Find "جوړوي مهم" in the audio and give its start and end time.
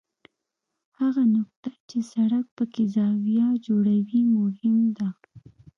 3.65-4.77